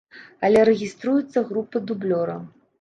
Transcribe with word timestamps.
Але 0.47 0.63
рэгіструецца 0.69 1.45
група 1.53 1.85
дублёра. 1.93 2.43